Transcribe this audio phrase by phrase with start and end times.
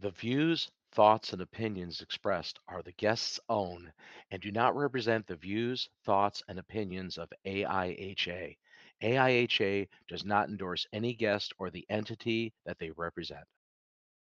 [0.00, 3.92] The views, thoughts, and opinions expressed are the guest's own
[4.30, 8.56] and do not represent the views, thoughts, and opinions of AIHA.
[9.02, 13.42] AIHA does not endorse any guest or the entity that they represent.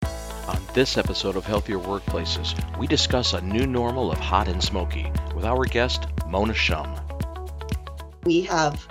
[0.03, 5.11] On this episode of Healthier Workplaces, we discuss a new normal of hot and smoky
[5.33, 6.95] with our guest, Mona Shum.
[8.25, 8.87] We have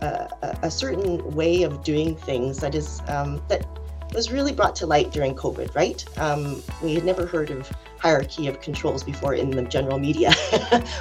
[0.00, 3.66] a, a certain way of doing things that is um, that
[4.14, 6.04] was really brought to light during COVID, right?
[6.18, 10.30] Um, we had never heard of hierarchy of controls before in the general media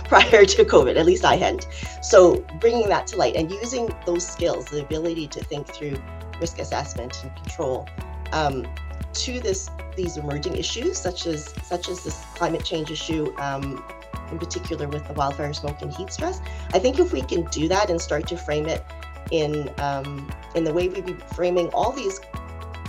[0.05, 1.67] prior to COVID, at least I hadn't.
[2.01, 6.01] So bringing that to light and using those skills, the ability to think through
[6.39, 7.87] risk assessment and control
[8.31, 8.67] um,
[9.13, 13.83] to this these emerging issues, such as such as this climate change issue, um,
[14.31, 16.39] in particular with the wildfire smoke and heat stress.
[16.73, 18.85] I think if we can do that and start to frame it
[19.31, 22.19] in um, in the way we be framing all these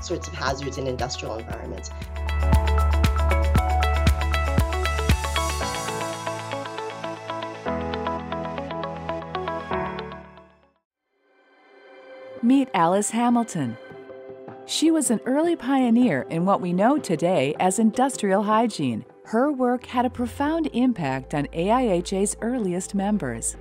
[0.04, 1.90] sorts of hazards in industrial environments.
[12.42, 13.76] Meet Alice Hamilton.
[14.64, 19.04] She was an early pioneer in what we know today as industrial hygiene.
[19.24, 23.56] Her work had a profound impact on AIHA's earliest members.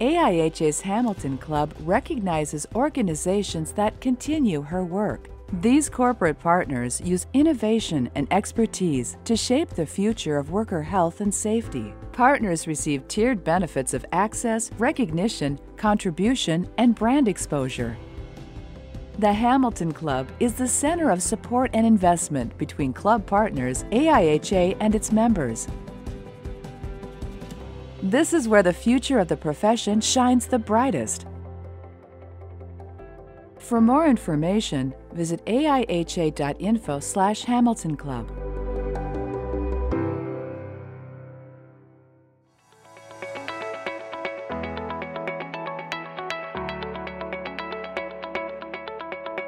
[0.00, 5.28] AIHA's Hamilton Club recognizes organizations that continue her work.
[5.60, 11.32] These corporate partners use innovation and expertise to shape the future of worker health and
[11.32, 11.94] safety.
[12.10, 17.96] Partners receive tiered benefits of access, recognition, contribution, and brand exposure.
[19.20, 24.92] The Hamilton Club is the center of support and investment between club partners, AIHA, and
[24.92, 25.68] its members.
[28.04, 31.24] This is where the future of the profession shines the brightest.
[33.58, 38.30] For more information, visit aiha.info slash Hamilton Club.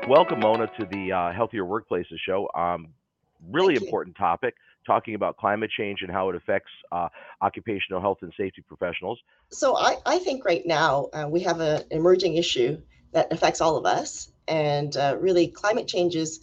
[0.09, 2.49] Welcome, Mona, to the uh, Healthier Workplaces show.
[3.51, 4.55] Really important topic
[4.87, 7.09] talking about climate change and how it affects uh,
[7.43, 9.19] occupational health and safety professionals.
[9.51, 12.81] So I, I think right now uh, we have an emerging issue
[13.13, 16.41] that affects all of us, and uh, really climate change is,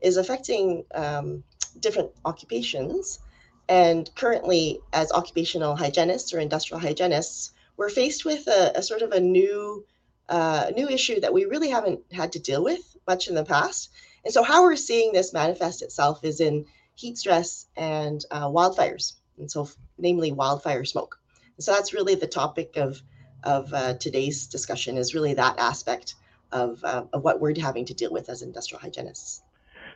[0.00, 1.44] is affecting um,
[1.80, 3.20] different occupations.
[3.68, 9.12] And currently, as occupational hygienists or industrial hygienists, we're faced with a, a sort of
[9.12, 9.84] a new
[10.28, 13.90] uh, new issue that we really haven't had to deal with much in the past.
[14.24, 19.14] And so, how we're seeing this manifest itself is in heat stress and uh, wildfires,
[19.38, 19.68] and so
[19.98, 21.18] namely wildfire smoke.
[21.56, 23.02] And so that's really the topic of
[23.44, 26.14] of uh, today's discussion is really that aspect
[26.50, 29.42] of, uh, of what we're having to deal with as industrial hygienists.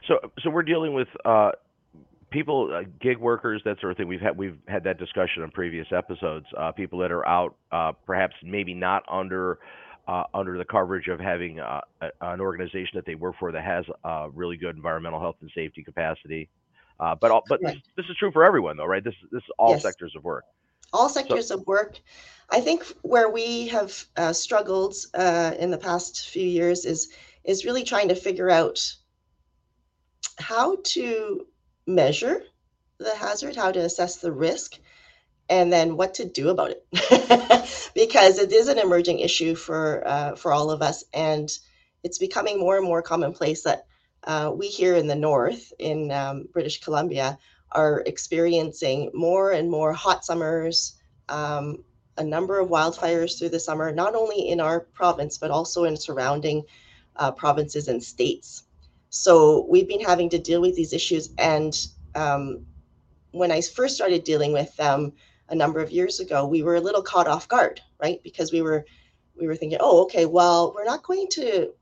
[0.06, 1.52] So, so we're dealing with uh,
[2.30, 4.08] people, uh, gig workers, that sort of thing.
[4.08, 6.46] We've had we've had that discussion in previous episodes.
[6.56, 9.58] Uh, people that are out, uh, perhaps maybe not under
[10.08, 13.62] uh, under the coverage of having uh, a, an organization that they work for that
[13.62, 16.48] has uh, really good environmental health and safety capacity.
[16.98, 17.74] Uh, but all, but right.
[17.74, 19.04] this, this, is true for everyone, though, right?
[19.04, 19.82] This this is all yes.
[19.82, 20.44] sectors of work.
[20.92, 22.00] All sectors so, of work.
[22.50, 27.12] I think where we have uh, struggled uh, in the past few years is
[27.44, 28.80] is really trying to figure out
[30.38, 31.46] how to
[31.86, 32.42] measure
[32.98, 34.80] the hazard, how to assess the risk,
[35.48, 40.34] and then what to do about it, because it is an emerging issue for uh,
[40.36, 41.50] for all of us, and
[42.02, 43.86] it's becoming more and more commonplace that
[44.24, 47.38] uh, we here in the north, in um, British Columbia,
[47.72, 50.94] are experiencing more and more hot summers,
[51.28, 51.84] um,
[52.16, 55.96] a number of wildfires through the summer, not only in our province, but also in
[55.96, 56.62] surrounding
[57.16, 58.64] uh, provinces and states.
[59.10, 61.30] So we've been having to deal with these issues.
[61.38, 61.74] And
[62.14, 62.66] um,
[63.30, 65.12] when I first started dealing with them
[65.48, 68.22] a number of years ago, we were a little caught off guard, right?
[68.22, 68.84] Because we were
[69.38, 71.72] we were thinking, oh, okay, well, we're not going to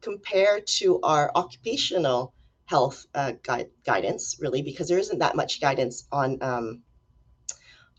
[0.00, 2.34] compare to our occupational
[2.66, 6.82] health uh, guide, guidance, really, because there isn't that much guidance on um,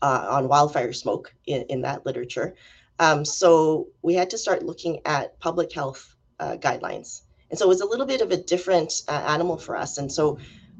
[0.02, 2.54] uh, on wildfire smoke in, in that literature.
[2.98, 7.68] Um, so we had to start looking at public health uh, guidelines, and so it
[7.68, 9.98] was a little bit of a different uh, animal for us.
[9.98, 10.38] And so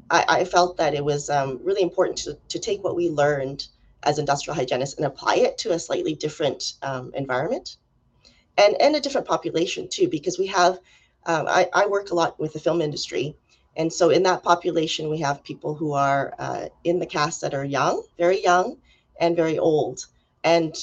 [0.09, 3.67] I, I felt that it was um, really important to, to take what we learned
[4.07, 7.77] as industrial hygienists and apply it to a slightly different um, environment
[8.57, 10.79] and and a different population too, because we have
[11.25, 13.35] um, I, I, work a lot with the film industry.
[13.75, 17.53] And so in that population, we have people who are uh, in the cast that
[17.53, 18.77] are young, very young,
[19.19, 20.05] and very old,
[20.45, 20.73] and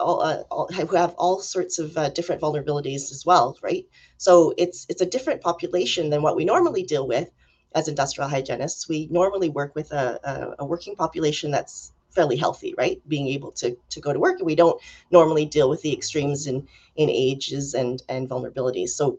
[0.00, 3.86] all, uh, all who have all sorts of uh, different vulnerabilities as well, right?
[4.16, 7.30] So it's it's a different population than what we normally deal with,
[7.74, 12.74] as industrial hygienists, we normally work with a, a, a working population that's fairly healthy,
[12.78, 13.00] right?
[13.08, 14.80] Being able to to go to work, we don't
[15.10, 16.66] normally deal with the extremes in
[16.96, 18.90] in ages and and vulnerabilities.
[18.90, 19.18] So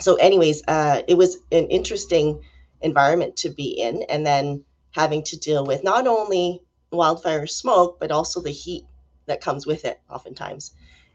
[0.00, 2.40] so anyways, uh, it was an interesting
[2.82, 8.10] environment to be in, and then having to deal with not only wildfire smoke but
[8.10, 8.84] also the heat
[9.26, 10.72] that comes with it, oftentimes.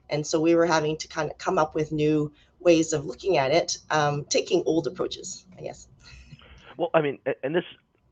[0.09, 3.37] And so we were having to kind of come up with new ways of looking
[3.37, 5.87] at it, um, taking old approaches, I guess.
[6.77, 7.63] Well, I mean, and this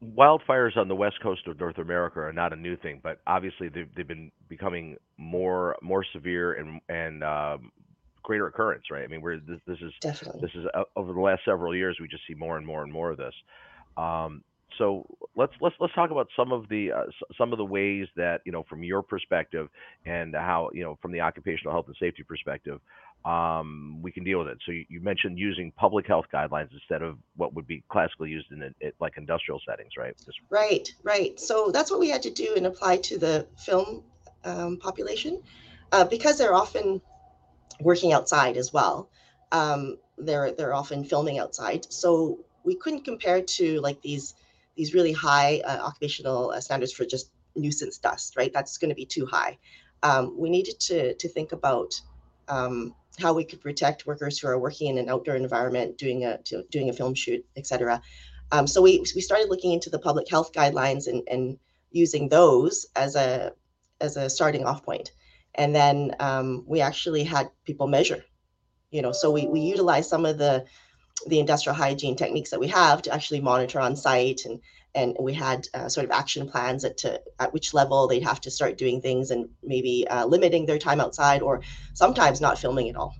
[0.04, 3.70] wildfires on the west coast of North America are not a new thing, but obviously
[3.70, 7.72] they've, they've been becoming more more severe and and um,
[8.24, 9.04] greater occurrence, right?
[9.04, 10.42] I mean, we're this, this is Definitely.
[10.42, 12.92] this is uh, over the last several years we just see more and more and
[12.92, 13.34] more of this.
[13.98, 14.44] Um,
[14.78, 15.06] so
[15.36, 17.04] let's let's let's talk about some of the uh,
[17.38, 19.68] some of the ways that you know from your perspective
[20.06, 22.80] and how you know from the occupational health and safety perspective
[23.26, 24.58] um, we can deal with it.
[24.66, 28.52] So you, you, mentioned using public health guidelines instead of what would be classically used
[28.52, 30.16] in it, like industrial settings, right?
[30.26, 30.40] Just...
[30.50, 31.40] Right, right.
[31.40, 34.04] So that's what we had to do and apply to the film
[34.44, 35.42] um, population
[35.92, 37.00] uh, because they're often
[37.80, 39.10] working outside as well.
[39.52, 44.36] Um, they're they're often filming outside, so we couldn't compare to like these
[44.76, 48.52] these really high uh, occupational uh, standards for just nuisance dust, right?
[48.54, 49.58] That's going to be too high.
[50.04, 52.00] Um, we needed to to think about
[52.48, 56.38] um, how we could protect workers who are working in an outdoor environment, doing a
[56.44, 58.02] to, doing a film shoot, etc.
[58.52, 61.58] Um, so we we started looking into the public health guidelines and and
[61.92, 63.54] using those as a
[64.00, 65.12] as a starting off point,
[65.56, 68.24] and then um, we actually had people measure.
[68.92, 70.66] You know, so we we utilized some of the
[71.28, 74.60] the industrial hygiene techniques that we have to actually monitor on site and
[74.94, 78.42] and we had uh, sort of action plans at to at which level they'd have
[78.42, 81.62] to start doing things and maybe uh, limiting their time outside or
[81.94, 83.16] sometimes not filming at all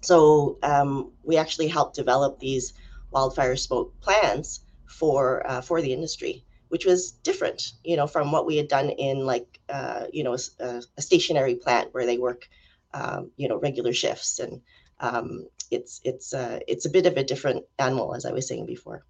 [0.00, 2.72] so um, we actually helped develop these
[3.10, 8.46] wildfire smoke plans for uh, for the industry which was different you know from what
[8.46, 12.48] we had done in like uh, you know a, a, stationary plant where they work
[12.94, 14.60] um, you know regular shifts and
[15.00, 18.66] um, it's it's uh, it's a bit of a different animal, as I was saying
[18.66, 19.04] before.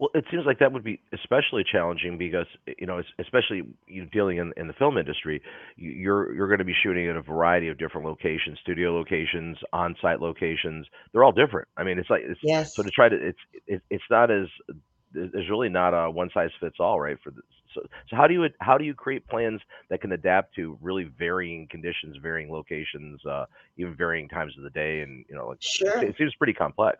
[0.00, 2.46] Well, it seems like that would be especially challenging because
[2.78, 5.42] you know, especially you dealing in, in the film industry,
[5.76, 10.20] you're you're going to be shooting at a variety of different locations, studio locations, on-site
[10.20, 10.86] locations.
[11.12, 11.68] They're all different.
[11.76, 12.74] I mean, it's like it's, yes.
[12.74, 14.46] So to try to it's it, it's not as
[15.12, 17.18] there's really not a one size fits all, right?
[17.22, 17.42] For the,
[17.74, 19.60] so, so how do you how do you create plans
[19.90, 23.44] that can adapt to really varying conditions, varying locations, uh,
[23.76, 25.98] even varying times of the day, and you know, like sure.
[25.98, 26.96] it, it seems pretty complex.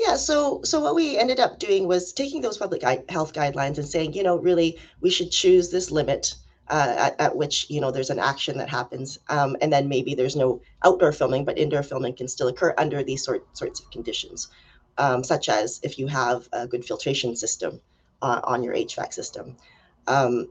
[0.00, 3.88] Yeah, so so what we ended up doing was taking those public health guidelines and
[3.88, 6.34] saying, you know, really we should choose this limit
[6.68, 10.14] uh, at, at, which you know there's an action that happens, um, and then maybe
[10.14, 13.90] there's no outdoor filming, but indoor filming can still occur under these sort sorts of
[13.90, 14.48] conditions
[14.98, 17.80] um, such as if you have a good filtration system
[18.20, 19.56] uh, on your HVAC system.
[20.06, 20.48] Um,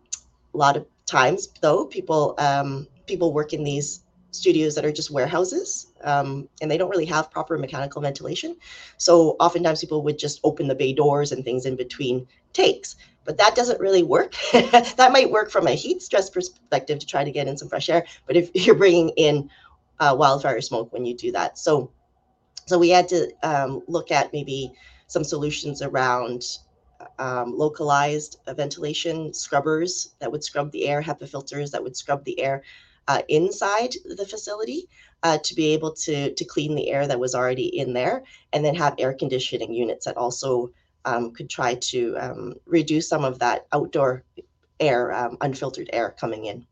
[0.54, 4.02] a lot of times, though, people um, people work in these
[4.32, 8.56] studios that are just warehouses um, and they don't really have proper mechanical ventilation.
[8.98, 12.96] So oftentimes people would just open the bay doors and things in between takes.
[13.24, 14.34] But that doesn't really work.
[14.54, 17.90] that might work from a heat stress perspective to try to get in some fresh
[17.90, 18.06] air.
[18.26, 19.50] But if you're bringing in
[20.00, 21.92] uh, wildfire smoke when you do that, so
[22.66, 24.72] so we had to um, look at maybe
[25.08, 26.44] some solutions around
[27.20, 32.40] um, localized ventilation scrubbers that would scrub the air, HEPA filters that would scrub the
[32.40, 32.64] air
[33.08, 34.88] uh, inside the facility
[35.24, 38.66] uh, to be able to, to clean the air that was already in there, and
[38.66, 40.72] then have air conditioning units that also
[41.06, 44.24] um, could try to um, reduce some of that outdoor
[44.80, 46.66] air, um, unfiltered air coming in.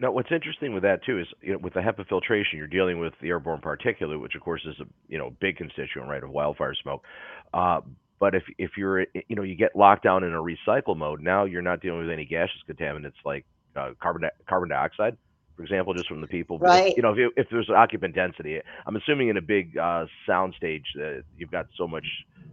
[0.00, 3.00] Now, what's interesting with that too is you know, with the HEPA filtration, you're dealing
[3.00, 6.30] with the airborne particulate, which of course is a you know big constituent right of
[6.30, 7.04] wildfire smoke.
[7.52, 7.80] Uh,
[8.20, 11.44] but if if you're you know you get locked down in a recycle mode, now
[11.44, 13.44] you're not dealing with any gaseous contaminants like
[13.76, 15.16] uh, carbon carbon dioxide,
[15.58, 16.56] for example, just from the people.
[16.60, 16.96] Right.
[16.96, 20.84] You know, if, if there's occupant density, I'm assuming in a big uh, sound stage
[20.94, 22.06] that you've got so much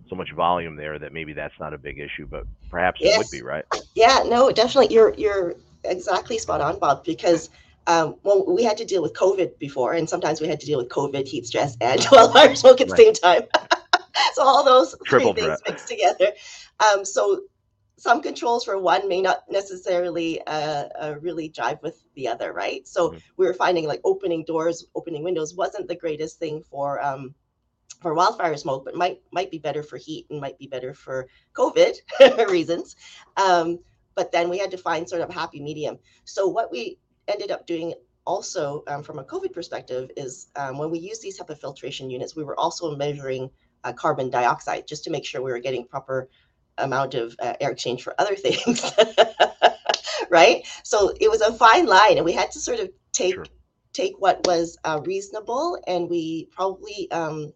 [0.09, 3.15] so much volume there that maybe that's not a big issue, but perhaps yes.
[3.15, 3.63] it would be, right?
[3.93, 4.93] Yeah, no, definitely.
[4.93, 7.51] You're you're exactly spot on, Bob, because
[7.85, 10.79] um, well, we had to deal with COVID before, and sometimes we had to deal
[10.79, 13.01] with COVID, heat stress, and wildfire smoke at the right.
[13.01, 13.41] same time.
[14.33, 16.31] so all those Triple three things mixed together.
[16.79, 17.41] Um, so
[17.97, 22.87] some controls for one may not necessarily uh, uh, really jive with the other, right?
[22.87, 23.17] So mm-hmm.
[23.37, 27.33] we were finding like opening doors, opening windows wasn't the greatest thing for um,
[28.01, 31.27] for wildfire smoke, but might might be better for heat and might be better for
[31.53, 31.95] COVID
[32.49, 32.95] reasons.
[33.37, 33.79] Um,
[34.15, 35.97] but then we had to find sort of a happy medium.
[36.25, 37.93] So what we ended up doing
[38.25, 42.35] also um, from a COVID perspective is um, when we use these HEPA filtration units,
[42.35, 43.49] we were also measuring
[43.83, 46.27] uh, carbon dioxide just to make sure we were getting proper
[46.77, 48.91] amount of uh, air exchange for other things
[50.29, 53.46] right so it was a fine line and we had to sort of take sure.
[53.94, 57.51] take what was uh, reasonable and we probably um,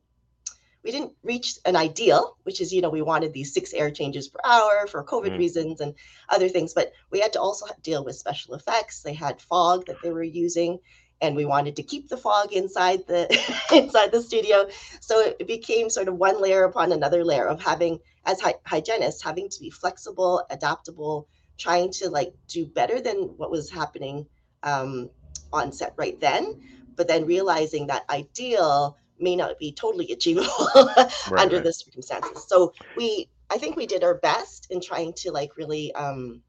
[0.84, 4.28] we didn't reach an ideal which is you know we wanted these six air changes
[4.28, 5.40] per hour for covid mm.
[5.40, 5.94] reasons and
[6.30, 10.02] other things but we had to also deal with special effects they had fog that
[10.02, 10.80] they were using
[11.22, 13.28] and we wanted to keep the fog inside the
[13.74, 14.68] inside the studio
[15.02, 19.24] so it became sort of one layer upon another layer of having as hy- hygienists
[19.24, 24.26] having to be flexible adaptable trying to like do better than what was happening
[24.64, 25.10] um,
[25.52, 26.62] on set right then
[26.96, 31.64] but then realizing that ideal may not be totally achievable right, under right.
[31.64, 32.46] the circumstances.
[32.48, 36.42] So we i think we did our best in trying to like really um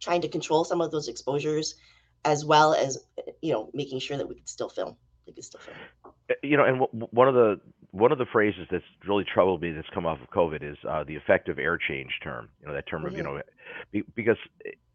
[0.00, 1.74] trying to control some of those exposures
[2.24, 2.98] as well as
[3.40, 4.96] you know making sure that we could still film.
[5.26, 5.76] We could still film.
[6.30, 7.60] Eh, you know and w- one of the
[7.92, 11.04] one of the phrases that's really troubled me that's come off of covid is uh,
[11.04, 13.12] the effective air change term you know that term mm-hmm.
[13.12, 13.40] of you know
[13.92, 14.36] be, because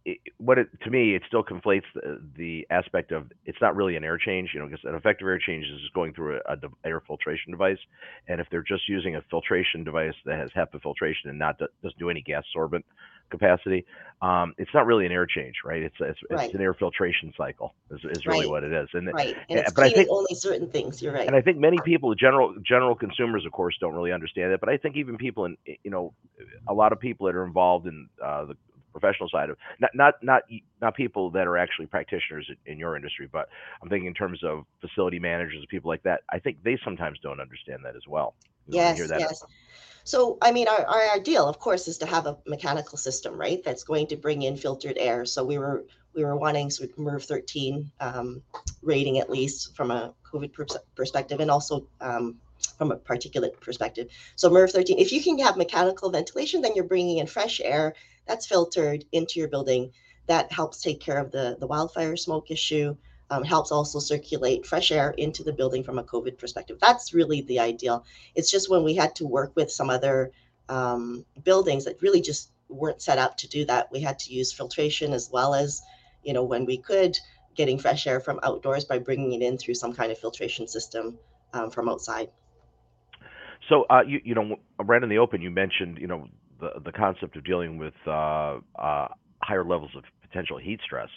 [0.05, 3.95] it, what it to me it still conflates the, the, aspect of it's not really
[3.95, 6.57] an air change you know because an effective air change is going through a, a,
[6.85, 7.79] air filtration device
[8.27, 11.99] and if they're just using a filtration device that has HEPA filtration and not doesn't
[11.99, 12.83] do any gas sorbent
[13.29, 13.85] capacity
[14.21, 16.45] um, it's not really an air change right it's it's, right.
[16.45, 18.49] it's an air filtration cycle is, is really right.
[18.49, 19.35] what it is and, right.
[19.49, 22.13] and it's but I think only certain things you're right and I think many people
[22.15, 25.57] general general consumers of course don't really understand it but I think even people in
[25.83, 26.13] you know
[26.67, 28.57] a lot of people that are involved in uh, the
[28.99, 30.43] professional side of not not not
[30.81, 33.49] not people that are actually practitioners in, your industry, but
[33.81, 36.21] I'm thinking in terms of facility managers, people like that.
[36.31, 38.35] I think they sometimes don't understand that as well.
[38.67, 39.43] Yes, yes.
[40.03, 43.61] So, I mean, our, our ideal, of course, is to have a mechanical system, right?
[43.63, 45.25] That's going to bring in filtered air.
[45.25, 48.41] So we were we were wanting sort of MERV 13 um,
[48.81, 50.51] rating at least from a COVID
[50.95, 52.37] perspective, and also um,
[52.77, 54.07] from a particulate perspective.
[54.35, 57.93] So MERV 13, if you can have mechanical ventilation, then you're bringing in fresh air
[58.27, 59.91] that's filtered into your building.
[60.27, 62.95] That helps take care of the, the wildfire smoke issue,
[63.29, 66.77] um, helps also circulate fresh air into the building from a COVID perspective.
[66.79, 68.05] That's really the ideal.
[68.35, 70.31] It's just when we had to work with some other
[70.69, 74.51] um, buildings that really just weren't set up to do that, we had to use
[74.51, 75.81] filtration as well as,
[76.23, 77.17] you know, when we could,
[77.55, 81.17] getting fresh air from outdoors by bringing it in through some kind of filtration system
[81.53, 82.29] um, from outside.
[83.69, 86.27] So, uh, you, you know, right in the open, you mentioned, you know,
[86.59, 89.07] the the concept of dealing with uh, uh,
[89.41, 91.09] higher levels of potential heat stress.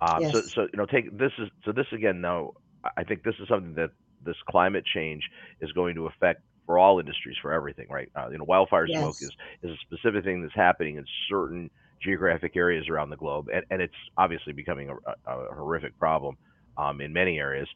[0.00, 0.32] Um, yes.
[0.32, 2.52] So so you know take this is so this again now
[2.96, 3.90] I think this is something that
[4.24, 5.22] this climate change
[5.60, 8.98] is going to affect for all industries for everything right uh, you know wildfire yes.
[8.98, 9.30] smoke is
[9.62, 11.70] is a specific thing that's happening in certain
[12.02, 16.36] geographic areas around the globe and, and it's obviously becoming a, a horrific problem
[16.76, 17.68] um, in many areas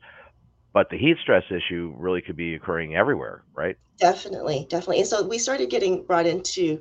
[0.79, 5.27] but the heat stress issue really could be occurring everywhere right definitely definitely and so
[5.27, 6.81] we started getting brought into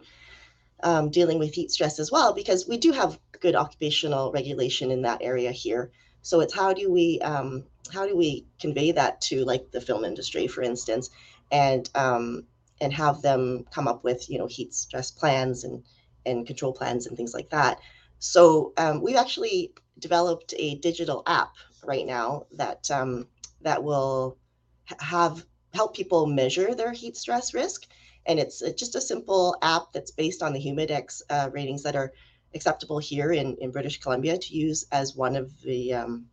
[0.84, 5.02] um, dealing with heat stress as well, because we do have good occupational regulation in
[5.04, 5.92] that area here.
[6.22, 7.64] So it's how do we um,
[7.94, 11.10] how do we convey that to like the film industry, for instance,
[11.52, 12.44] and um,
[12.82, 15.84] and have them come up with you know heat stress plans and
[16.26, 17.80] and control plans and things like that.
[18.20, 23.28] So um, we've actually developed a digital app right now that um,
[23.62, 24.38] that will
[25.00, 27.88] have help people measure their heat stress risk
[28.28, 32.12] and it's just a simple app that's based on the Humidex uh, ratings that are
[32.54, 36.26] acceptable here in, in British Columbia to use as one of the um,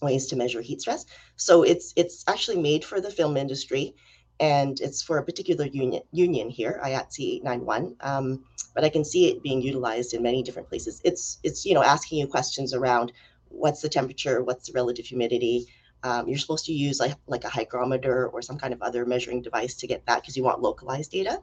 [0.00, 1.04] ways to measure heat stress.
[1.36, 3.94] So it's it's actually made for the film industry,
[4.38, 7.96] and it's for a particular union union here, IATSE 891.
[8.00, 11.00] Um, but I can see it being utilized in many different places.
[11.04, 13.12] It's it's you know asking you questions around
[13.48, 15.66] what's the temperature, what's the relative humidity,
[16.04, 19.42] um, you're supposed to use like, like a hygrometer or some kind of other measuring
[19.42, 21.40] device to get that because you want localized data.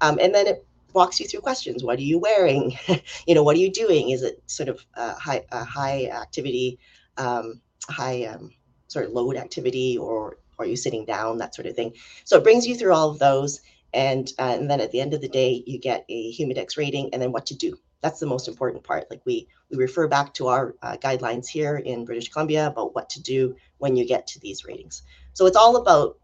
[0.00, 1.82] Um, and then it walks you through questions.
[1.82, 2.76] What are you wearing?
[3.26, 4.10] you know, what are you doing?
[4.10, 6.78] Is it sort of a high, high activity,
[7.16, 8.52] um, high um,
[8.88, 11.38] sort of load activity, or are you sitting down?
[11.38, 11.92] That sort of thing.
[12.24, 13.60] So it brings you through all of those.
[13.92, 17.10] And, uh, and then at the end of the day, you get a Humidex rating
[17.12, 19.10] and then what to do that's the most important part.
[19.10, 23.10] Like we we refer back to our uh, guidelines here in British Columbia about what
[23.10, 25.02] to do when you get to these ratings.
[25.32, 26.18] So it's all about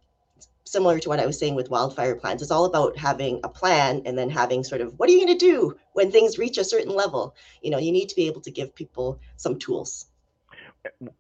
[0.65, 2.41] similar to what I was saying with wildfire plans.
[2.41, 5.39] It's all about having a plan and then having sort of what are you going
[5.39, 7.35] to do when things reach a certain level.
[7.63, 10.07] You know, you need to be able to give people some tools.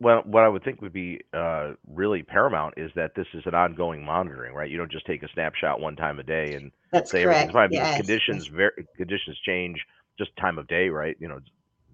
[0.00, 3.54] Well, what I would think would be uh, really paramount is that this is an
[3.54, 4.68] ongoing monitoring, right?
[4.68, 7.37] You don't just take a snapshot one time a day and That's say correct.
[7.37, 7.68] everything's fine.
[7.71, 7.97] Yes.
[7.97, 9.85] Conditions, very, conditions change
[10.19, 11.16] just time of day, right?
[11.19, 11.38] You know.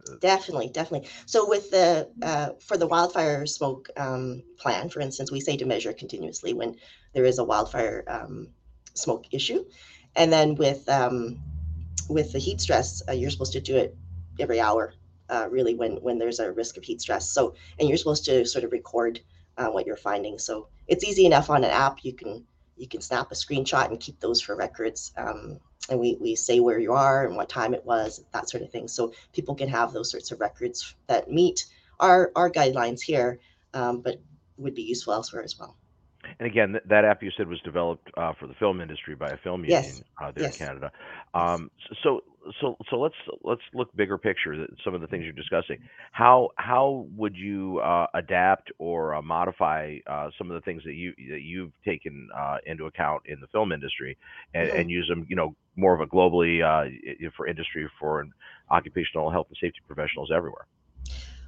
[0.09, 1.09] Uh, definitely, definitely.
[1.27, 5.67] So with the uh, for the wildfire smoke um, plan, for instance, we say to
[5.67, 6.77] measure continuously when
[7.15, 8.49] there is a wildfire um,
[8.95, 9.65] smoke issue.
[10.17, 11.39] And then with um,
[12.09, 13.97] with the heat stress, uh, you're supposed to do it
[14.41, 14.95] every hour,
[15.29, 17.31] uh, really, when when there's a risk of heat stress.
[17.31, 19.21] So, and you're supposed to sort of record
[19.57, 20.39] uh, what you're finding.
[20.39, 21.99] So it's easy enough on an app.
[22.03, 22.45] You can
[22.77, 25.13] you can snap a screenshot and keep those for records.
[25.17, 25.59] Um,
[25.91, 28.71] and we we say where you are and what time it was, that sort of
[28.71, 28.89] thing.
[28.89, 31.67] So people can have those sorts of records that meet
[32.01, 33.41] our our guidelines here,
[33.75, 34.21] um, but
[34.59, 35.77] would be useful elsewhere as well.
[36.39, 39.33] And again, th- that app you said was developed uh, for the film industry by
[39.33, 40.01] a film Yes.
[40.01, 40.57] union uh, there Yes.
[40.61, 40.91] in Canada.
[41.35, 41.71] Um,
[42.03, 42.21] so,
[42.61, 44.67] so, so let's let's look bigger picture.
[44.85, 45.79] Some of the things you're discussing.
[46.13, 50.95] How how would you uh, adapt or uh, modify uh, some of the things that
[50.95, 54.17] you that you've taken uh, into account in the film industry
[54.55, 54.77] and, Mhm.
[54.77, 56.91] and use them, you know, more of a globally uh,
[57.37, 58.27] for industry for
[58.71, 60.67] occupational health and safety professionals everywhere.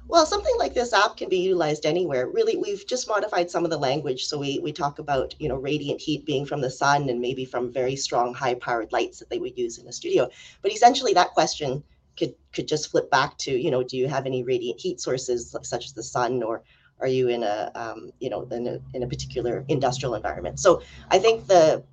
[0.07, 2.27] Well, something like this app can be utilized anywhere.
[2.27, 4.25] Really, we've just modified some of the language.
[4.25, 7.45] So we, we talk about, you know, radiant heat being from the sun and maybe
[7.45, 10.27] from very strong, high powered lights that they would use in a studio.
[10.61, 11.83] But essentially that question
[12.17, 15.55] could could just flip back to, you know, do you have any radiant heat sources
[15.61, 16.63] such as the sun or
[16.99, 20.59] are you in a, um, you know, in a, in a particular industrial environment?
[20.59, 21.83] So I think the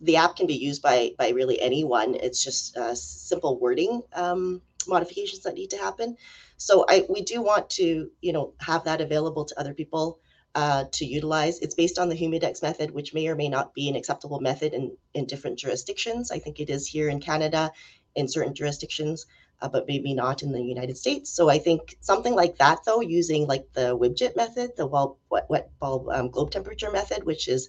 [0.00, 2.14] the app can be used by by really anyone.
[2.14, 6.16] It's just uh, simple wording um, modifications that need to happen.
[6.56, 10.20] So I we do want to you know have that available to other people
[10.54, 11.58] uh, to utilize.
[11.60, 14.72] It's based on the Humidex method, which may or may not be an acceptable method
[14.72, 16.30] in in different jurisdictions.
[16.30, 17.70] I think it is here in Canada,
[18.14, 19.26] in certain jurisdictions,
[19.60, 21.30] uh, but maybe not in the United States.
[21.30, 24.86] So I think something like that, though, using like the WIBJIT method, the
[25.30, 27.68] wet, wet bulb um, globe temperature method, which is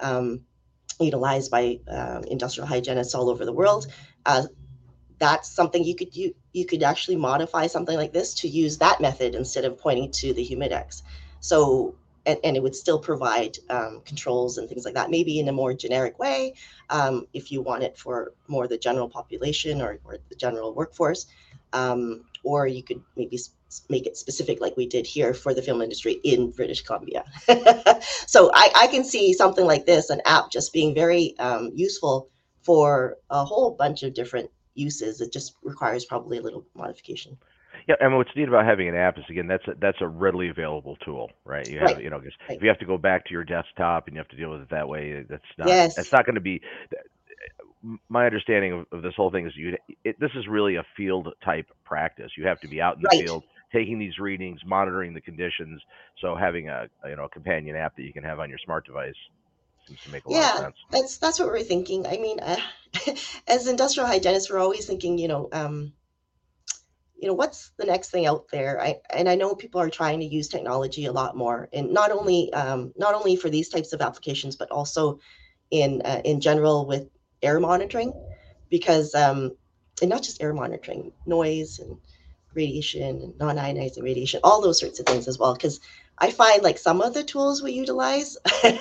[0.00, 0.42] um,
[1.00, 3.86] utilized by um, industrial hygienists all over the world.
[4.26, 4.44] Uh,
[5.18, 9.00] that's something you could you you could actually modify something like this to use that
[9.00, 11.02] method instead of pointing to the humidex
[11.40, 11.94] so
[12.26, 15.52] and, and it would still provide um, controls and things like that maybe in a
[15.52, 16.54] more generic way
[16.90, 21.26] um, if you want it for more the general population or, or the general workforce
[21.72, 23.38] um, or you could maybe
[23.90, 27.24] make it specific like we did here for the film industry in british columbia
[28.26, 32.30] so I, I can see something like this an app just being very um, useful
[32.62, 35.20] for a whole bunch of different uses.
[35.20, 37.38] It just requires probably a little modification.
[37.88, 40.48] Yeah, and what's neat about having an app is again that's a, that's a readily
[40.50, 41.68] available tool, right?
[41.68, 42.58] You have Right, you know right.
[42.58, 44.62] if you have to go back to your desktop and you have to deal with
[44.62, 45.96] it that way, that's not Yes.
[45.96, 46.60] that's not going to be.
[48.08, 51.28] My understanding of, of this whole thing is you it, this is really a field
[51.44, 52.32] type practice.
[52.36, 53.16] You have to be out in the Right.
[53.16, 55.80] field taking these readings, monitoring the conditions.
[56.20, 58.86] So having a you know a companion app that you can have on your smart
[58.86, 59.14] device
[59.86, 60.76] seems to make a lot of Yeah, sense.
[60.90, 62.06] that's that's what we're thinking.
[62.06, 62.60] I mean, uh,
[63.48, 65.92] as industrial hygienists, we're always thinking, you know, um,
[67.20, 68.80] you know, what's the next thing out there?
[68.80, 72.10] I and I know people are trying to use technology a lot more, and not
[72.12, 75.18] only um, not only for these types of applications, but also
[75.70, 77.08] in uh, in general with
[77.42, 78.12] air monitoring,
[78.70, 79.56] because um,
[80.00, 81.98] and not just air monitoring, noise and
[82.58, 85.54] radiation non-ionizing radiation, all those sorts of things as well.
[85.54, 85.80] Because
[86.18, 88.36] I find like some of the tools we utilize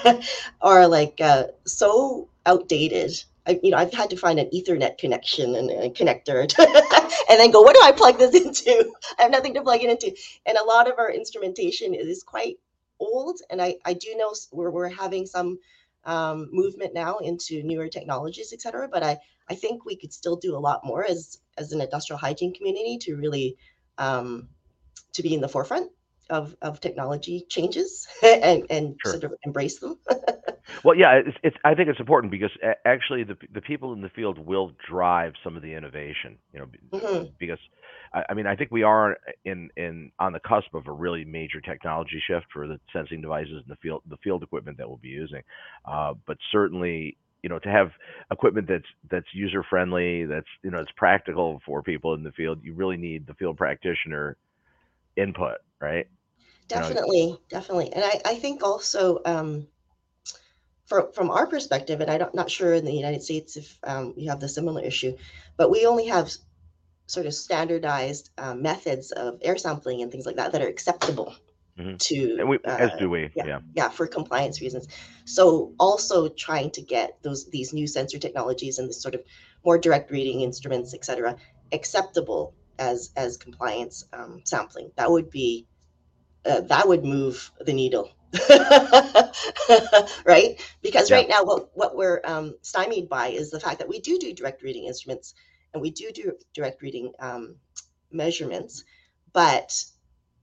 [0.62, 3.12] are like uh, so outdated.
[3.46, 6.40] I, you know, I've had to find an Ethernet connection and a connector,
[7.30, 8.92] and then go, what do I plug this into?
[9.18, 10.14] I have nothing to plug it into,
[10.46, 12.58] and a lot of our instrumentation is quite
[13.00, 13.40] old.
[13.50, 15.60] And I, I do know we're we're having some
[16.04, 18.88] um, movement now into newer technologies, et cetera.
[18.88, 19.18] But I,
[19.50, 22.98] I think we could still do a lot more as as an industrial hygiene community
[23.02, 23.58] to really
[23.98, 24.50] um,
[25.14, 25.92] to be in the forefront
[26.30, 29.12] of, of technology changes and, and Sure.
[29.14, 29.98] sort of embrace them.
[30.84, 31.56] Well, yeah, it's, it's.
[31.64, 32.52] I think it's important because
[32.86, 36.38] actually the the people in the field will drive some of the innovation.
[36.54, 37.32] You know, Mhm.
[37.40, 37.60] because
[38.14, 41.24] I, I mean I think we are in in on the cusp of a really
[41.26, 44.98] major technology shift for the sensing devices and the field the field equipment that we'll
[44.98, 45.42] be using.
[45.86, 47.92] Uh, but certainly, you know, to have
[48.30, 52.60] equipment that's that's user friendly, that's you know, it's practical for people in the field.
[52.62, 54.36] You really need the field practitioner
[55.16, 56.08] input, right?
[56.70, 57.94] You know, Definitely, definitely.
[57.94, 59.66] And I, I think also um,
[60.88, 64.30] from from our perspective, and I'm not sure in the United States if um, you
[64.30, 65.16] have the similar issue,
[65.56, 66.30] but we only have
[67.06, 71.34] sort of standardized uh, methods of air sampling and things like that that are acceptable
[71.80, 71.98] Mhm.
[72.00, 73.30] to and we as uh, do we.
[73.36, 73.60] yeah, Yeah.
[73.76, 74.88] yeah, for compliance reasons.
[75.26, 79.22] So also trying to get those these new sensor technologies and the sort of
[79.66, 81.36] more direct reading instruments, etc
[81.74, 84.92] acceptable as as compliance um, sampling.
[84.96, 85.68] That would be
[86.46, 88.12] uh, that would move the needle.
[90.26, 91.18] right because Yeah.
[91.18, 94.34] right now what what we're um, stymied by is the fact that we do do
[94.34, 95.34] direct reading instruments
[95.74, 97.56] and we do do direct reading um,
[98.12, 98.84] measurements
[99.34, 99.72] but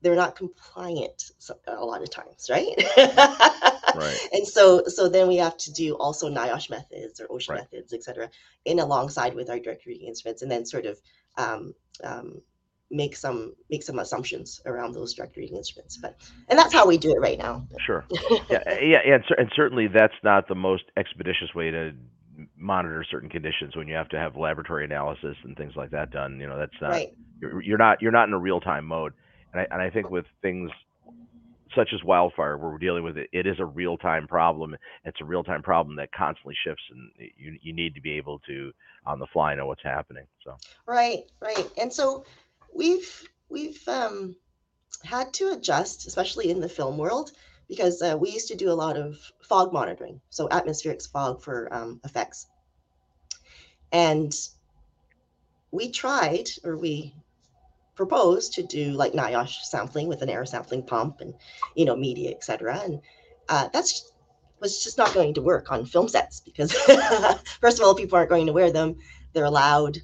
[0.04, 1.32] they're not compliant
[1.66, 2.74] a lot of times right
[3.94, 4.18] Right.
[4.32, 7.60] and so so then we have to do also NIOSH methods or OSHA Right.
[7.60, 8.30] methods, et cetera,
[8.64, 11.00] in alongside with our direct reading instruments, and then sort of
[11.36, 12.42] um, um,
[12.90, 15.96] make some make some assumptions around those direct reading instruments.
[15.96, 16.16] But
[16.48, 17.66] and that's how we do it right now.
[17.86, 18.04] Sure.
[18.50, 21.92] Yeah, uh, yeah, and, and certainly that's not the most expeditious way to
[22.56, 26.40] monitor certain conditions when you have to have laboratory analysis and things like that done.
[26.40, 27.14] You know, that's not right.
[27.40, 29.12] you're, you're not you're not in a real time mode.
[29.54, 30.70] And I and I think with things
[31.74, 34.76] such as wildfire, where we're dealing with it, it is a real time problem.
[35.04, 38.40] It's a real time problem that constantly shifts, and you you need to be able
[38.40, 38.72] to
[39.06, 40.26] on the fly know what's happening.
[40.44, 41.68] So Right, right.
[41.78, 42.24] And so
[42.74, 44.36] we've we've um,
[45.04, 47.32] had to adjust, especially in the film world,
[47.68, 51.72] because uh, we used to do a lot of fog monitoring, so atmospheric fog for
[51.72, 52.46] um, effects.
[53.92, 54.34] And
[55.70, 57.14] we tried, or we
[57.94, 61.35] proposed to do like NIOSH sampling with an air sampling pump and
[61.74, 62.80] you know media, etc.
[62.85, 63.00] And
[63.48, 64.12] uh, that's
[64.61, 66.72] was just not going to work on film sets because
[67.61, 68.96] first of all, people aren't going to wear them.
[69.33, 69.98] They're allowed.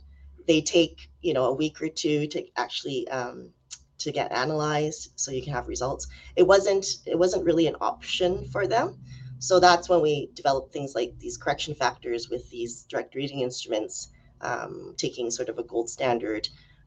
[0.46, 3.50] They take you know a week or two to actually um,
[3.98, 6.06] to get analyzed, so you can have results.
[6.36, 8.98] It wasn't it wasn't really an option for them.
[9.38, 14.08] So that's when we developed things like these correction factors with these direct reading instruments,
[14.42, 16.46] um, taking sort of a gold standard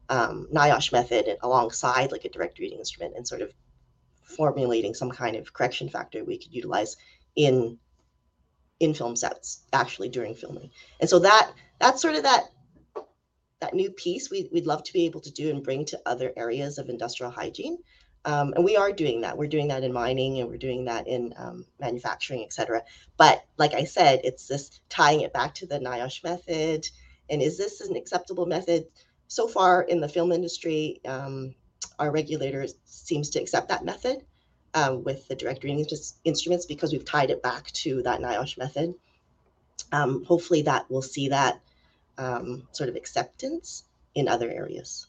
[0.10, 3.52] um, NIOSH method alongside like a direct reading instrument and sort of
[4.24, 6.98] formulating some kind of correction factor we could utilize
[7.36, 7.78] in
[8.80, 10.70] in film sets actually during filming.
[11.00, 12.44] And so that that's sort of that
[13.60, 16.34] that new piece we, we'd love to be able to do and bring to other
[16.36, 17.78] areas of industrial hygiene.
[18.26, 19.38] Um, and we are doing that.
[19.38, 22.82] We're doing that in mining and we're doing that in um, manufacturing, et cetera.
[23.18, 26.88] But like I said, it's this tying it back to the NIOSH method.
[27.30, 28.86] And is this an acceptable method?
[29.34, 31.56] So far in the film industry, um,
[31.98, 34.24] our regulator seems to accept that method
[34.76, 35.84] um, with the direct reading
[36.24, 38.94] instruments because we've tied it back to that NIOSH method.
[39.92, 41.60] Um, hopefully that will see that
[42.20, 45.08] um, sort of acceptance in other areas.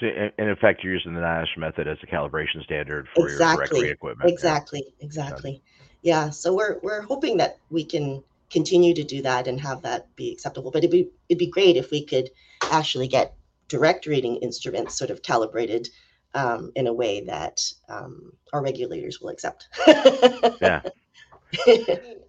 [0.00, 3.34] So, and in fact, you're using the NIOSH method as a calibration standard for your
[3.34, 3.66] Exactly.
[3.66, 4.28] direct read equipment.
[4.28, 4.34] yeah.
[4.34, 5.62] Exactly, exactly.
[6.02, 10.16] Yeah, so we're we're hoping that we can continue to do that and have that
[10.16, 10.72] be acceptable.
[10.72, 12.30] But it'd be it'd be great if we could
[12.62, 13.36] actually get
[13.70, 15.88] direct reading instruments sort of calibrated
[16.34, 19.68] um, in a way that um, our regulators will accept.
[20.60, 20.82] Yeah.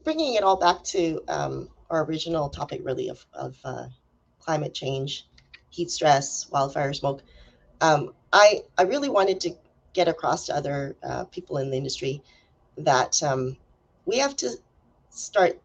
[0.03, 3.85] Bringing it all back to um, our original topic, really, of, of uh,
[4.39, 5.27] climate change,
[5.69, 7.21] heat stress, wildfire smoke.
[7.81, 9.51] Um, I, I really wanted to
[9.93, 12.23] get across to other uh, people in the industry
[12.77, 13.57] that um,
[14.05, 14.49] we have to
[15.11, 15.61] start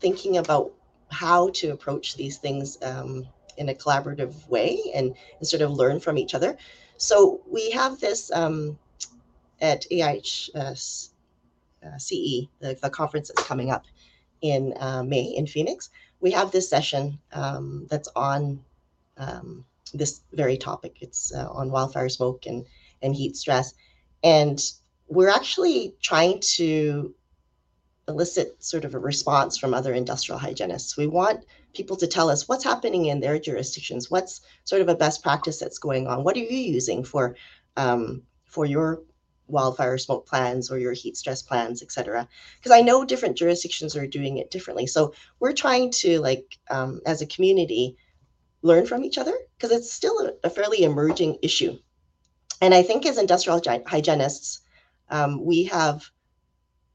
[0.00, 0.72] thinking about
[1.08, 3.24] how to approach these things um,
[3.56, 6.56] in a collaborative way and, and sort of learn from each other.
[6.96, 8.78] So we have this um,
[9.60, 10.74] at AIH uh,
[11.86, 13.84] uh, CE, the, the conference that's coming up
[14.42, 15.90] in uh, May in Phoenix.
[16.20, 18.60] We have this session um, that's on
[19.18, 19.64] um,
[19.94, 20.98] this very topic.
[21.00, 22.64] It's uh, on wildfire smoke and,
[23.02, 23.74] and heat stress.
[24.22, 24.60] And
[25.08, 27.14] we're actually trying to
[28.08, 30.96] elicit sort of a response from other industrial hygienists.
[30.96, 31.44] We want
[31.76, 35.58] people to tell us what's happening in their jurisdictions, what's sort of a best practice
[35.58, 36.24] that's going on.
[36.24, 37.36] What are you using for
[37.76, 39.02] um, for your
[39.48, 42.26] wildfire smoke plans or your heat stress plans, et cetera?
[42.58, 44.86] Because I know different jurisdictions are doing it differently.
[44.86, 47.96] So we're trying to like um, as a community
[48.62, 51.78] learn from each other because it's still a, a fairly emerging issue.
[52.60, 54.62] And I think as industrial hygienists,
[55.10, 56.10] um, we have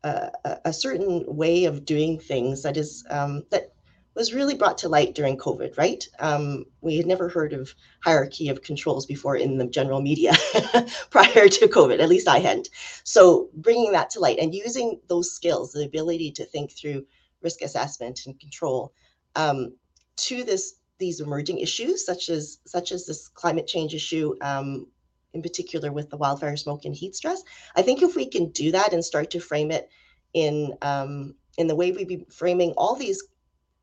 [0.04, 0.32] a,
[0.65, 3.74] a- certain way of doing things that is um, that
[4.15, 6.06] was really brought to light during COVID, right?
[6.19, 10.34] Um, we had never heard of hierarchy of controls before in the general media
[11.10, 12.00] prior to COVID.
[12.00, 12.69] At least I hadn't.
[13.04, 17.06] So bringing that to light and using those skills, the ability to think through
[17.41, 18.93] risk assessment and control
[19.36, 19.74] um,
[20.17, 24.36] to this these emerging issues, such as such as this climate change issue.
[24.41, 24.88] Um,
[25.34, 27.41] in particular with the wildfire smoke and heat stress.
[27.78, 29.89] I think if we can do that and start to frame it
[30.34, 33.24] in um, in the way we be framing all these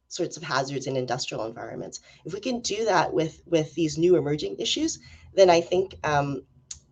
[0.09, 4.17] sorts of hazards in industrial environments, if we can do that with with these new
[4.17, 4.99] emerging issues,
[5.35, 6.43] then I think um,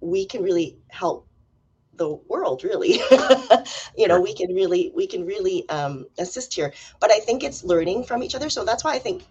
[0.00, 1.26] we can really help
[1.94, 2.62] the world.
[2.64, 3.00] Really,
[3.96, 6.72] you know, we can really we can really um, assist here.
[7.00, 8.50] But I think it's learning from each other.
[8.50, 9.24] So that's why I think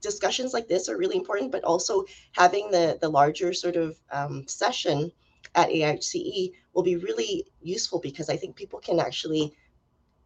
[0.00, 4.46] discussions like this are really important, but also having the the larger sort of um,
[4.48, 5.12] session
[5.54, 9.52] at AIHCE will be really useful because I think people can actually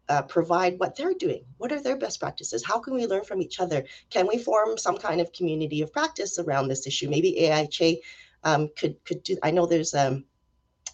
[0.09, 1.43] uh, provide what they're doing.
[1.57, 2.63] What are their best practices?
[2.65, 3.85] How can we learn from each other?
[4.09, 7.09] Can we form some kind of community of practice around this issue?
[7.09, 7.97] Maybe AIHA
[8.43, 9.37] um, could could do.
[9.43, 10.25] I know there's um,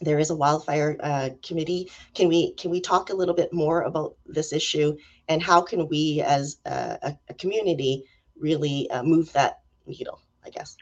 [0.01, 1.91] there is a wildfire uh, committee.
[2.13, 4.97] Can we can we talk a little bit more about this issue
[5.27, 8.03] and how can we, as a, a, community,
[8.37, 10.19] really uh, move that needle?
[10.45, 10.75] I guess.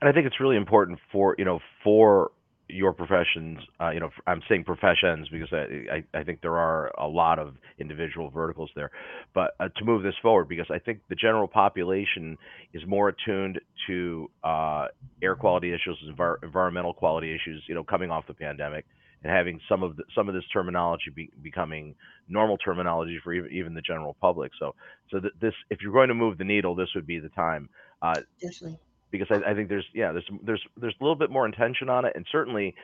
[0.00, 2.32] And I think it's really important for you know for
[2.68, 6.90] your professions, uh, you know, I'm saying professions because I, I, I, think there are
[6.98, 8.90] a lot of individual verticals there,
[9.34, 12.38] but uh, to move this forward, because I think the general population
[12.72, 14.86] is more attuned to uh,
[15.22, 18.86] air quality issues, envir- environmental quality issues, you know, coming off the pandemic,
[19.22, 21.94] and having some of the, some of this terminology be, becoming
[22.28, 24.52] normal terminology for even, even the general public.
[24.58, 24.74] So,
[25.10, 27.68] so th- this, if you're going to move the needle, this would be the time.
[28.00, 28.78] Uh, Definitely
[29.18, 32.04] because I, I think there's yeah there's there's there's a little bit more intention on
[32.04, 32.74] it, and certainly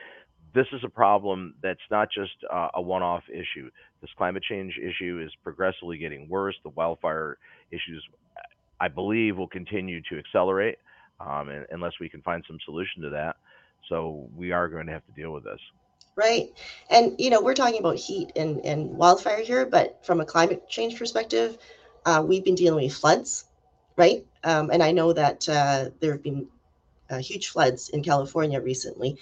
[0.53, 3.69] this is a problem that's not just uh, a one-off issue.
[4.01, 6.55] This climate change issue is progressively getting worse.
[6.63, 7.37] The wildfire
[7.71, 8.03] issues,
[8.81, 10.77] I believe, will continue to accelerate
[11.21, 13.37] um, and, unless we can find some solution to that.
[13.87, 15.59] So we are going to have to deal with this.
[16.17, 16.49] Right.
[16.89, 20.67] And, you know, we're talking about heat and, and wildfire here, but from a climate
[20.67, 21.57] change perspective,
[22.05, 23.45] uh, we've been dealing with floods
[23.97, 24.25] right?
[24.43, 26.47] Um, and I know that uh, there have been
[27.09, 29.17] uh, huge floods in California recently.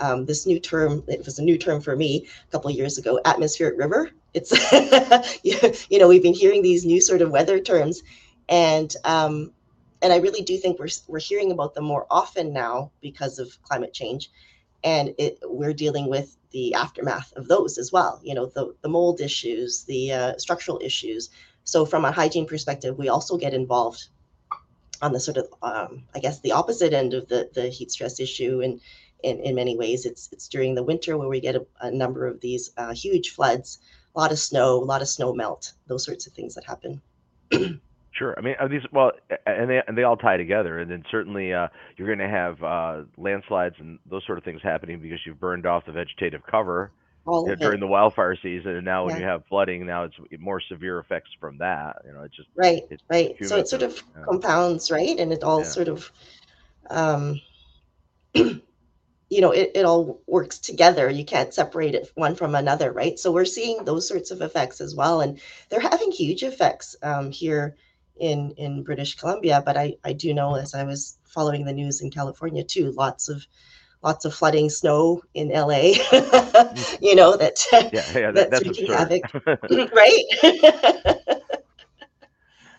[0.00, 3.20] Um, this new term, it was a new term for me a couple years ago,
[3.24, 4.10] atmospheric river.
[4.32, 4.50] It's,
[5.90, 8.02] you know, we've been hearing these new sort of weather terms.
[8.48, 9.52] And, um,
[10.02, 13.62] and I really do think we're, we're hearing about them more often now because of
[13.62, 14.30] climate change.
[14.82, 18.20] And it, we're dealing with the aftermath of those as well.
[18.22, 21.30] You know, the, the mold issues, the uh, structural issues.
[21.64, 24.08] So from a hygiene perspective, we also get involved
[25.04, 28.18] on the sort of um, I guess the opposite end of the the heat stress
[28.18, 28.62] issue.
[28.64, 28.80] And
[29.22, 32.26] in, in many ways it's it's during the winter where we get a, a number
[32.26, 33.78] of these uh, huge floods
[34.14, 37.00] a lot of snow a lot of snow melt those sorts of things that happen.
[38.16, 38.32] Sure.
[38.38, 39.10] I mean, these well,
[39.44, 42.62] and they and they all tie together, and then certainly uh, you're going to have
[42.62, 46.92] uh, landslides and those sort of things happening because you've burned off the vegetative cover
[47.26, 50.98] all during the wildfire season, and now when you have flooding, now it's more severe
[50.98, 51.96] effects from that.
[52.06, 53.34] You know, it's just right, it's right.
[53.42, 54.24] So it sort of yeah.
[54.24, 55.66] compounds, right, and it all yeah.
[55.66, 56.10] sort of,
[56.90, 57.40] um,
[58.34, 58.60] you
[59.30, 61.08] know, it, it all works together.
[61.08, 63.18] You can't separate it one from another, right?
[63.18, 67.30] So we're seeing those sorts of effects as well, and they're having huge effects um,
[67.30, 67.76] here
[68.16, 69.62] in in British Columbia.
[69.64, 73.28] But I I do know as I was following the news in California too, lots
[73.28, 73.46] of
[74.04, 75.94] lots of flooding snow in LA,
[77.00, 79.22] you know, that, yeah, yeah, that, that's wreaking havoc,
[79.94, 80.24] right?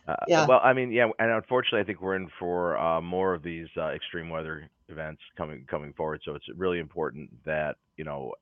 [0.07, 0.45] uh, yeah.
[0.45, 3.67] Well, I mean, yeah, and unfortunately, I think we're in for uh, more of these
[3.75, 6.21] uh, extreme weather events coming coming forward.
[6.23, 8.33] So it's really important that you know,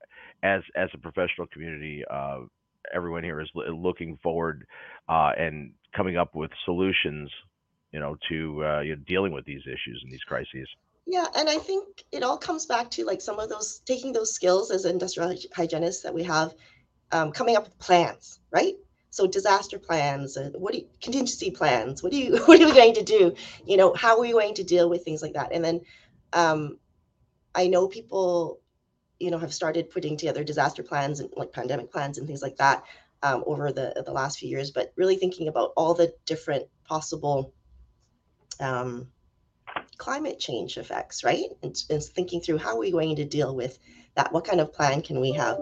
[0.43, 2.39] as as a professional community, uh,
[2.93, 4.65] everyone here is looking forward
[5.08, 7.32] uh, and coming up with solutions,
[7.91, 10.67] you know, to uh, you know, dealing with these issues and these crises.
[11.05, 14.33] Yeah, and I think it all comes back to like some of those taking those
[14.33, 16.53] skills as industrial hygienists that we have,
[17.11, 18.75] um, coming up with plans, right?
[19.09, 22.01] So disaster plans, uh, what do you, contingency plans?
[22.01, 23.35] What do you what are we going to do?
[23.65, 25.51] You know, how are we going to deal with things like that?
[25.51, 25.81] And then,
[26.31, 26.79] um,
[27.53, 28.61] I know people,
[29.19, 32.57] you know, have started putting together disaster plans and like pandemic plans and things like
[32.57, 32.83] that
[33.23, 34.71] um, over the the last few years.
[34.71, 37.53] But really thinking about all the different possible
[38.59, 39.07] um,
[39.97, 41.45] climate change effects, right?
[41.62, 43.79] And, and, thinking through how are we going to deal with
[44.15, 44.31] that?
[44.33, 45.57] What kind of plan can we have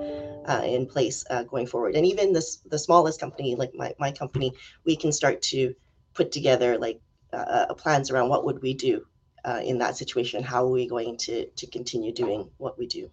[0.45, 1.95] uh, in place uh, going forward?
[1.95, 4.53] And even this, the smallest company, like my, my company,
[4.85, 5.73] we can start to
[6.13, 6.99] put together like
[7.33, 9.05] uh, uh plans around what would we do
[9.45, 10.43] uh, in that situation?
[10.43, 13.09] How are we going to, to continue doing what we do?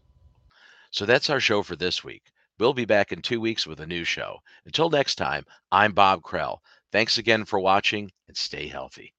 [0.90, 2.22] So that's our show for this week.
[2.58, 4.38] We'll be back in two weeks with a new show.
[4.64, 6.58] Until next time, I'm Bob Krell.
[6.90, 9.12] Thanks again for watching and stay healthy.